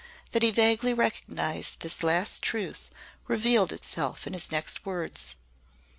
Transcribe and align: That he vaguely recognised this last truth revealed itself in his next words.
That 0.31 0.41
he 0.41 0.49
vaguely 0.49 0.95
recognised 0.95 1.81
this 1.81 2.01
last 2.01 2.41
truth 2.41 2.89
revealed 3.27 3.71
itself 3.71 4.25
in 4.25 4.33
his 4.33 4.51
next 4.51 4.83
words. 4.83 5.35